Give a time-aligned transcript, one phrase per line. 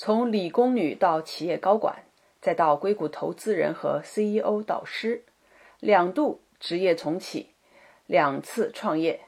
[0.00, 2.04] 从理工女到企业高管，
[2.40, 5.24] 再到硅谷投资人和 CEO 导师，
[5.80, 7.48] 两度职业重启，
[8.06, 9.18] 两次创业，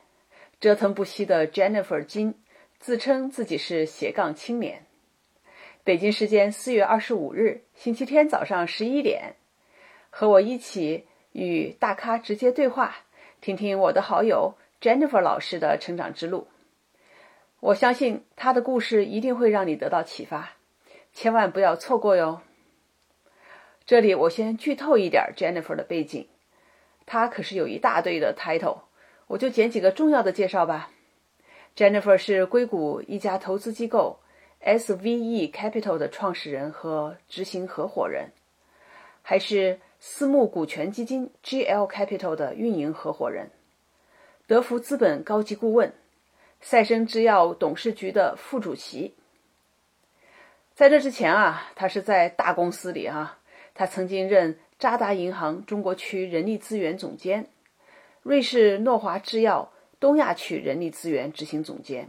[0.60, 2.36] 折腾不息的 Jennifer 金
[2.78, 4.86] 自称自己是斜杠青年。
[5.82, 9.34] 北京时间四月二十五日星期天早上十一点，
[10.08, 12.94] 和我一起与大咖直接对话，
[13.40, 16.46] 听听我的好友 Jennifer 老师的成长之路。
[17.58, 20.52] 我相信他的故事一定会让你得到启发，
[21.12, 22.40] 千万不要错过哟。
[23.84, 26.26] 这里我先剧透一点 Jennifer 的背景，
[27.06, 28.82] 她可是有一大堆的 title，
[29.26, 30.90] 我就捡几个重要的介绍吧。
[31.76, 34.20] Jennifer 是硅谷一家投资机构
[34.62, 38.30] SVE Capital 的创始人和执行合伙人，
[39.22, 43.50] 还是私募股权基金 GL Capital 的运营合伙人，
[44.46, 45.92] 德福资本高级顾问。
[46.60, 49.14] 赛生制药董事局的副主席，
[50.80, 53.38] 在这之前啊，他是在大公司里啊，
[53.74, 57.48] 他曾经任渣打银行中国区人力资源总监，
[58.22, 62.08] 瑞士诺华制药东亚区人力资源执行总监，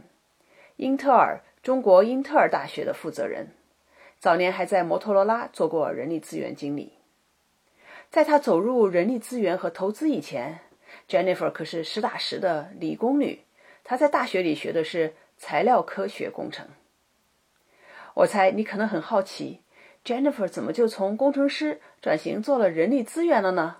[0.76, 3.48] 英特尔中国英特尔大学的负责人，
[4.18, 6.94] 早年还在摩托罗拉做过人力资源经理。
[8.08, 10.60] 在他走入人力资源和投资以前
[11.06, 13.42] ，Jennifer 可是实打实的理工女。
[13.84, 16.66] 她在大学里学的是材料科学工程。
[18.14, 19.60] 我猜你可能很好奇
[20.04, 23.78] ，Jennifer 怎么就从工程师转型做了人力资源了呢？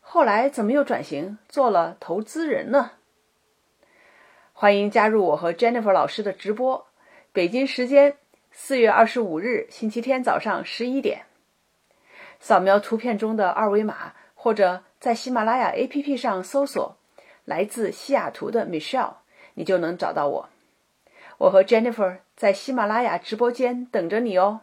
[0.00, 2.92] 后来怎么又转型做了投资人呢？
[4.52, 6.86] 欢迎加入我和 Jennifer 老师的直播，
[7.32, 8.16] 北京时间
[8.52, 11.24] 四月二十五日星期天早上十一点。
[12.38, 16.96] 扫描图片中的二维码，或者在喜马拉雅 APP 上搜索
[17.46, 19.14] “来自西雅图的 Michelle”。
[19.54, 20.48] 你就能找到我，
[21.38, 24.62] 我和 Jennifer 在喜马拉雅直播间等着你哦。